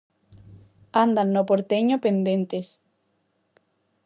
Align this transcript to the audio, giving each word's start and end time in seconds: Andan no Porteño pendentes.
Andan 1.03 1.29
no 1.35 1.41
Porteño 1.49 1.95
pendentes. 2.05 2.67